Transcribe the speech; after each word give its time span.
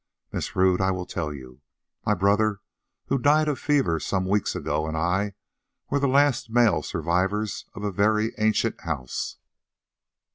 "Miss 0.31 0.55
Rodd, 0.55 0.81
I 0.81 0.89
will 0.89 1.05
tell 1.05 1.31
you. 1.31 1.61
My 2.07 2.15
brother, 2.15 2.61
who 3.05 3.19
died 3.19 3.47
of 3.47 3.59
fever 3.59 3.99
some 3.99 4.25
weeks 4.25 4.55
ago, 4.55 4.87
and 4.87 4.97
I 4.97 5.35
were 5.91 5.99
the 5.99 6.07
last 6.07 6.49
male 6.49 6.81
survivors 6.81 7.67
of 7.75 7.83
a 7.83 7.91
very 7.91 8.33
ancient 8.39 8.81
house. 8.81 9.37